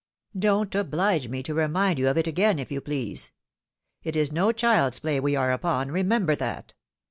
[0.35, 3.31] Don't obhge me to remind you of it again, if you please.
[4.01, 6.73] It is no child's play we are upon, remember that.